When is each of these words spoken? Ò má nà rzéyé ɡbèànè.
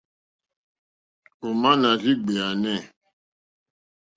Ò 1.47 1.49
má 1.61 1.71
nà 1.81 1.89
rzéyé 1.99 2.17
ɡbèànè. 2.21 2.73